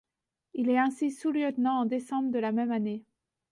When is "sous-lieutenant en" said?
1.11-1.85